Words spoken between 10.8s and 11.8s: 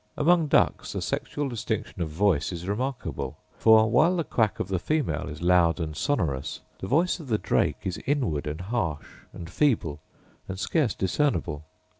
discernible.